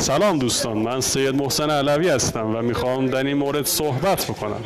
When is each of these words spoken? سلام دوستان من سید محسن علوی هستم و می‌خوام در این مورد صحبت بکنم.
سلام 0.00 0.38
دوستان 0.38 0.78
من 0.78 1.00
سید 1.00 1.34
محسن 1.34 1.70
علوی 1.70 2.08
هستم 2.08 2.56
و 2.56 2.62
می‌خوام 2.62 3.06
در 3.06 3.26
این 3.26 3.36
مورد 3.36 3.66
صحبت 3.66 4.24
بکنم. 4.24 4.60